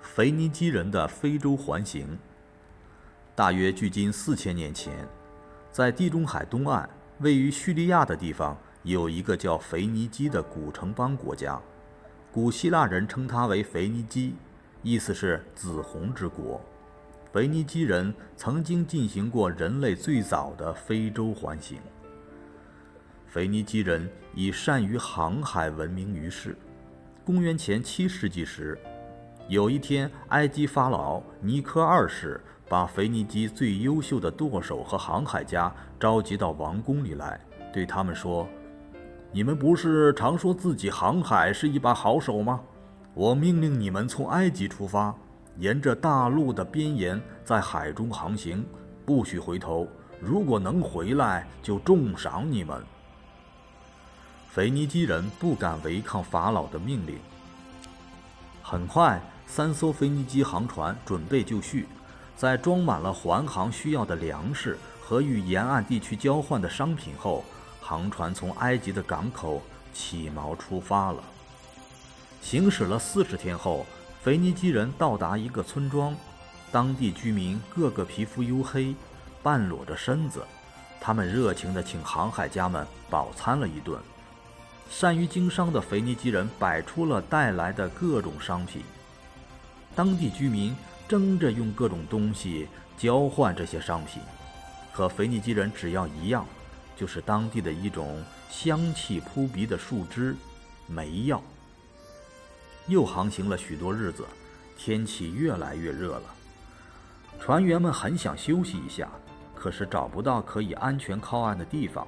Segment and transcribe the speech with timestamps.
[0.00, 2.18] 腓尼基人的非洲环形。
[3.34, 5.06] 大约距今四千年前，
[5.70, 6.88] 在地中海东岸，
[7.20, 11.60] 位于叙利亚的地方，有一个叫腓尼基的古城邦国家。
[12.32, 14.34] 古希腊人称它为腓尼基，
[14.82, 16.60] 意思是“紫红之国”。
[17.32, 21.78] 腓尼基人曾经进行过人类最早的非洲环形。
[23.26, 26.56] 腓尼基人以善于航海闻名于世。
[27.24, 28.78] 公元前七世纪时，
[29.48, 32.38] 有一天，埃及法老尼科二世
[32.68, 37.40] 把腓尼基最优秀的舵手和航海家召集到王宫里来，
[37.72, 38.46] 对他们说
[39.32, 42.60] ：“你们不是常说自己航海是一把好手吗？
[43.14, 45.14] 我命令你们从埃及出发，
[45.56, 48.62] 沿着大陆的边沿在海中航行，
[49.06, 49.88] 不许回头。
[50.20, 52.84] 如果能回来，就重赏你们。”
[54.52, 57.16] 腓尼基人不敢违抗法老的命令。
[58.62, 61.88] 很快，三艘腓尼基航船准备就绪，
[62.36, 67.42] 在装满了环航需要的粮食和与沿岸地区交换的商品后，
[67.80, 71.22] 航船从埃及的港口起锚出发了。
[72.42, 73.84] 行驶了四十天后，
[74.22, 76.14] 腓尼基人到达一个村庄，
[76.70, 78.94] 当地居民个个皮肤黝黑，
[79.42, 80.42] 半裸着身子，
[81.00, 83.98] 他们热情地请航海家们饱餐了一顿。
[84.90, 88.82] 善于经商的腓尼基人摆出了带来的各种商品，
[89.98, 90.76] 当地居民
[91.08, 94.22] 争着用各种东西交换这些商品，
[94.92, 96.46] 和腓尼基人只要一样，
[96.96, 100.36] 就是当地的一种香气扑鼻的树枝——
[100.86, 101.42] 煤药。
[102.86, 104.24] 又航行了许多日子，
[104.76, 106.22] 天气越来越热了，
[107.40, 109.10] 船员们很想休息一下，
[109.52, 112.06] 可是找不到可以安全靠岸的地方。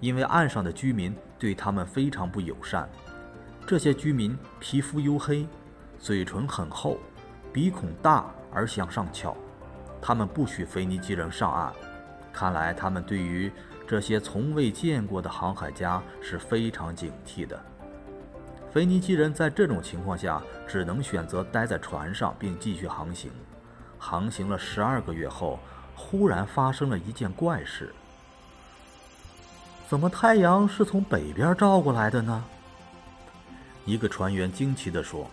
[0.00, 2.88] 因为岸上的居民对他们非常不友善，
[3.66, 5.46] 这些居民皮肤黝黑，
[5.98, 6.98] 嘴唇很厚，
[7.52, 9.36] 鼻孔大而向上翘，
[10.00, 11.72] 他们不许腓尼基人上岸。
[12.32, 13.50] 看来他们对于
[13.86, 17.58] 这些从未见过的航海家是非常警惕的。
[18.72, 23.30] 腓尼基人在这种情况下只能选择待在船上并继续航行。
[23.98, 25.58] 航行了十二个月后，
[25.94, 27.94] 忽然发生了一件怪事。
[29.88, 32.44] 怎么太阳是从北边照过来的呢？
[33.86, 35.30] 一个船员惊奇地说：“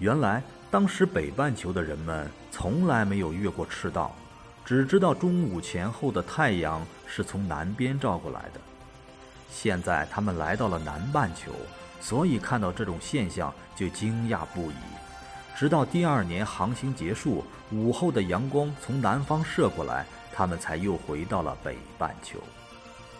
[0.00, 4.16] 原来当时北半球的人们从来没有越过赤道，
[4.64, 8.60] 只知道中午前后的太阳是从南边照过来的。
[9.50, 11.52] 现在他们来到了南半球，
[12.00, 14.74] 所以看到这种现象就惊讶不已。
[15.54, 22.38] 直到第二年航行结束，午后的阳光从南方射过来，他们才又回到了北半球。”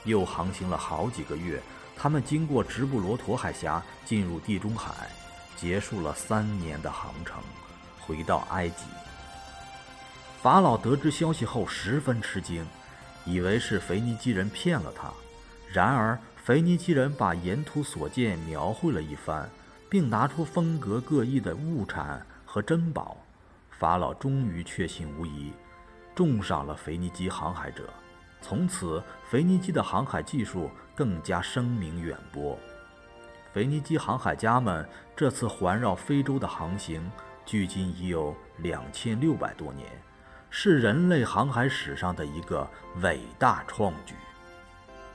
[0.04, 1.60] 又航行了好几个月，
[1.94, 5.10] 他们经过直布罗陀海峡，进入地中海，
[5.60, 7.42] 结束了三年的航程，
[8.00, 8.86] 回到埃及。
[10.40, 12.66] 法老得知消息后十分吃惊，
[13.26, 15.10] 以为是腓尼基人骗了他。
[15.70, 19.50] 然而，腓尼基人把沿途所见描绘了一番，
[19.90, 23.18] 并拿出风格各异的物产和珍宝。
[23.68, 25.52] 法老终于确信无疑，
[26.14, 27.90] 重赏了腓尼基航海者。
[28.40, 32.58] 从此，腓尼基的航海技术更加声名远播。
[33.52, 37.10] 腓尼基航海家们这次环绕非洲的航行，
[37.44, 39.88] 距今已有两千六百多年，
[40.50, 42.68] 是人类航海史上的一个
[43.02, 44.14] 伟大创举。